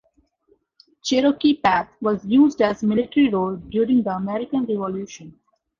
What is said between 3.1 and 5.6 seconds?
road during the American Revolution.